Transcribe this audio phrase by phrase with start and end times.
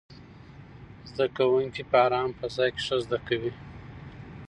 [1.11, 3.51] زده کوونکي په ارامه فضا کې ښه زده کوي.